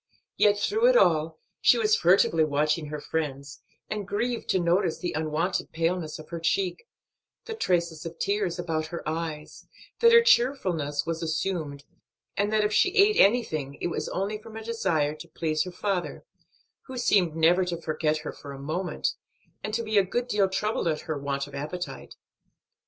Yet 0.35 0.57
through 0.57 0.87
it 0.87 0.97
all 0.97 1.37
she 1.61 1.77
was 1.77 1.95
furtively 1.95 2.43
watching 2.43 2.87
her 2.87 2.99
friends, 2.99 3.61
and 3.87 4.07
grieved 4.07 4.49
to 4.49 4.57
notice 4.59 4.97
the 4.97 5.13
unwonted 5.13 5.71
paleness 5.73 6.17
of 6.17 6.29
her 6.29 6.39
cheek, 6.39 6.87
the 7.45 7.53
traces 7.53 8.03
of 8.03 8.17
tears 8.17 8.57
about 8.57 8.87
her 8.87 9.07
eyes, 9.07 9.67
that 9.99 10.11
her 10.11 10.23
cheerfulness 10.23 11.05
was 11.05 11.21
assumed, 11.21 11.83
and 12.35 12.51
that 12.51 12.63
if 12.63 12.73
she 12.73 12.89
ate 12.95 13.17
anything 13.17 13.77
it 13.79 13.89
was 13.91 14.09
only 14.09 14.39
from 14.41 14.57
a 14.57 14.63
desire 14.63 15.13
to 15.13 15.27
please 15.27 15.65
her 15.65 15.71
father, 15.71 16.23
who 16.87 16.97
seemed 16.97 17.35
never 17.35 17.63
to 17.63 17.79
forget 17.79 18.17
her 18.25 18.31
for 18.33 18.53
a 18.53 18.59
moment, 18.59 19.09
and 19.63 19.71
to 19.75 19.83
be 19.83 19.99
a 19.99 20.03
good 20.03 20.27
deal 20.27 20.49
troubled 20.49 20.87
at 20.87 21.01
her 21.01 21.15
want 21.15 21.45
of 21.45 21.53
appetite. 21.53 22.15